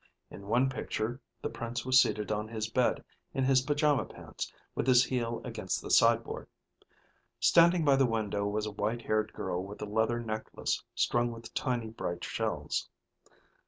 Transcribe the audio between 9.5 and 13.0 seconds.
with a leather necklace strung with tiny, bright shells.